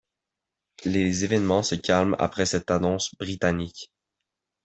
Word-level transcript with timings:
Les 0.83 1.25
événements 1.25 1.61
se 1.61 1.75
calment 1.75 2.15
après 2.17 2.47
cette 2.47 2.71
annonce 2.71 3.13
britannique. 3.19 3.91